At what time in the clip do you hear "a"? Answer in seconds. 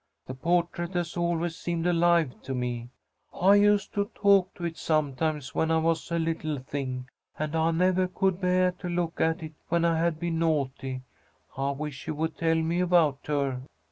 6.11-6.17